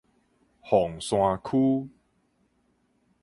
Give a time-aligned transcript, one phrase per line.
[0.65, 1.91] 鳳山區